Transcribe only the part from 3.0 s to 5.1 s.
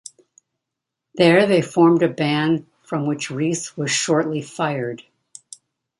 which Reece was shortly fired.